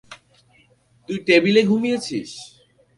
[1.09, 2.31] তুই টেবিলে ঘুমিয়েছিস?